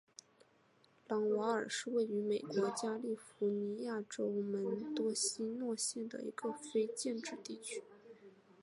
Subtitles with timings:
[1.07, 7.83] 朗瓦尔是位于美国加利福尼亚州门多西诺县的一个非建制地区。